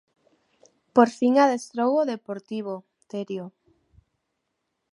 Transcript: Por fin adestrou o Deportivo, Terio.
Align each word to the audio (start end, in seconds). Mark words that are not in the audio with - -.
Por 0.95 1.09
fin 1.17 1.33
adestrou 1.43 1.91
o 2.01 2.07
Deportivo, 2.13 2.73
Terio. 3.11 3.45